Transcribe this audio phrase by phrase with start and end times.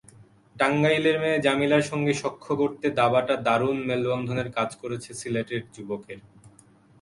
[0.55, 6.19] টাঙ্গাইলের মেয়ে জামিলার সঙ্গে সখ্য গড়তে দাবাটা দারুণ মেলবন্ধনের কাজ করেছে সিলেটের যুবকের।